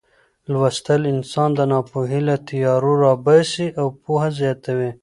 [0.51, 4.91] لوستل انسان د ناپوهۍ له تیارو راباسي او پوهه زیاتوي.